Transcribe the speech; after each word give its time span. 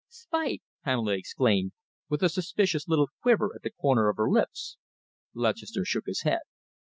"Spite!" 0.09 0.63
Pamela 0.83 1.13
exclaimed, 1.15 1.73
with 2.09 2.23
a 2.23 2.29
suspicious 2.29 2.87
little 2.87 3.09
quiver 3.21 3.51
at 3.53 3.61
the 3.61 3.69
corner 3.69 4.09
of 4.09 4.17
her 4.17 4.31
lips. 4.31 4.77
Lutchester 5.35 5.85
shook 5.85 6.07
his 6.07 6.23
head. 6.23 6.41